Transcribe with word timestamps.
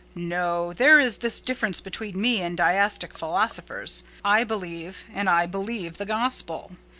"No. 0.15 0.73
There 0.73 0.99
is 0.99 1.19
this 1.19 1.39
difference 1.39 1.79
between 1.79 2.19
me 2.19 2.41
and 2.41 2.57
deistic 2.57 3.13
philosophers: 3.15 4.03
I 4.25 4.43
believe; 4.43 5.03
and 5.13 5.29
I 5.29 5.45
believe 5.45 5.97
the 5.97 6.07
Gospel. 6.07 6.71